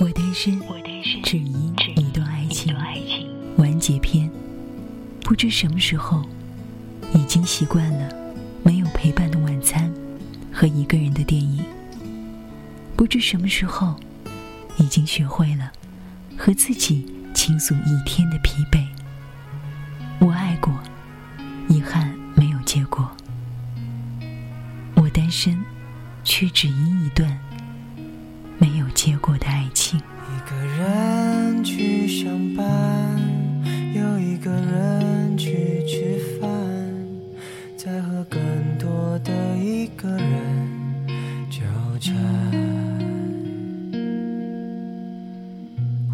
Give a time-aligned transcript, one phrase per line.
[0.00, 0.58] 我单身，
[1.22, 2.74] 只因一段爱情
[3.58, 4.30] 完结篇。
[5.22, 6.24] 不知什么时候，
[7.12, 8.08] 已经习惯了
[8.62, 9.92] 没有陪伴的晚餐
[10.50, 11.62] 和一个人的电影。
[12.96, 13.94] 不知什么时候，
[14.78, 15.70] 已经学会了
[16.34, 18.82] 和自己倾诉一天的疲惫。
[20.18, 20.72] 我爱过，
[21.68, 23.06] 遗憾没有结果。
[24.94, 25.62] 我单身，
[26.24, 27.38] 却只因一段。
[28.62, 29.79] 没有结果的爱情。
[42.00, 42.16] 纠缠。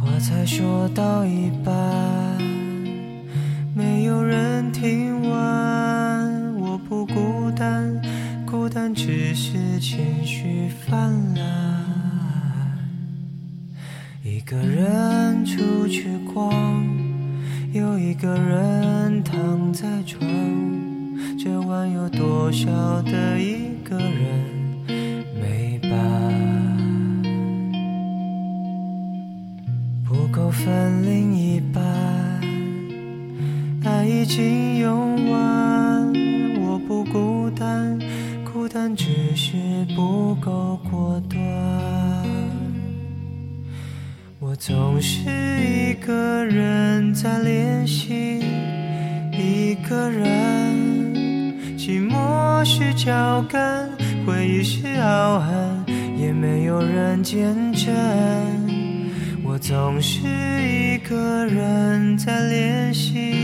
[0.00, 1.74] 话才说到一半，
[3.74, 6.54] 没有人听完。
[6.54, 8.00] 我不孤单，
[8.46, 11.42] 孤单只是情绪泛滥。
[14.22, 16.86] 一个人出去逛，
[17.72, 20.20] 又一个人躺在床，
[21.36, 22.70] 这晚有多少
[23.02, 24.61] 的一个人
[34.22, 36.12] 已经用完。
[36.60, 37.98] 我不孤单，
[38.44, 39.56] 孤单只是
[39.96, 41.40] 不够果断。
[44.38, 45.28] 我总是
[45.60, 48.38] 一个人在练习，
[49.32, 50.72] 一个人，
[51.76, 53.90] 寂寞是脚跟，
[54.24, 55.84] 回忆是傲寒，
[56.16, 57.92] 也没有人见证。
[59.44, 60.20] 我总是
[60.62, 63.41] 一个人在练习，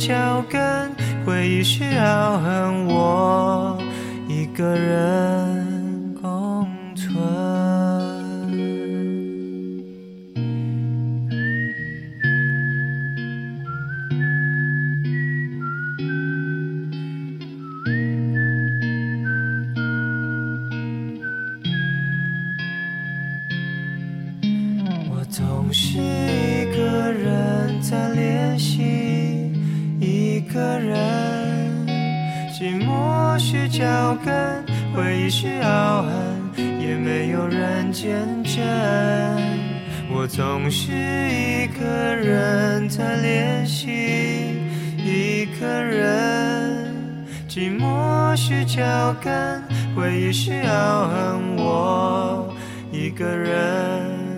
[0.00, 0.90] 脚跟，
[1.26, 3.78] 回忆是傲寒，我
[4.26, 7.22] 一个人共存。
[25.10, 29.29] 我总是一个人在练习，
[30.52, 31.86] 个人，
[32.52, 36.10] 寂寞是脚跟，回忆是傲寒。
[36.80, 38.10] 也没有人见
[38.42, 38.60] 证，
[40.12, 44.56] 我总是一个人在练习，
[44.96, 46.84] 一个人，
[47.48, 49.62] 寂寞是脚跟，
[49.94, 52.52] 回忆是傲寒，我
[52.90, 54.29] 一个人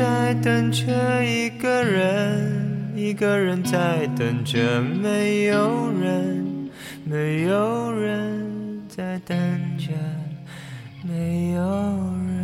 [0.00, 6.70] 在等着一个人，一个人在等着没有人。
[7.04, 9.36] 没有人在等
[9.76, 9.92] 着，
[11.06, 12.39] 没有人。